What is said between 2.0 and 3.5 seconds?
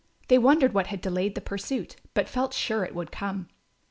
but felt sure it would come.